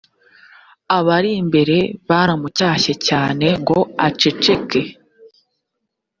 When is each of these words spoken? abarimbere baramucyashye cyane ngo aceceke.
abarimbere 0.97 1.77
baramucyashye 2.07 2.93
cyane 3.07 3.47
ngo 3.61 3.79
aceceke. 4.07 4.81